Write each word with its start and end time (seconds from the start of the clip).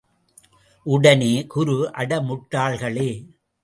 உடனே 0.85 1.31
குரு 1.47 1.77
அட 1.93 2.11
முட்டாள்களே! 2.27 3.09